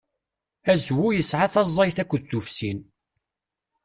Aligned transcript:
Azwu 0.71 1.05
yesɛa 1.17 1.47
taẓẓayt 1.53 1.97
akked 2.03 2.23
tufsin. 2.29 2.79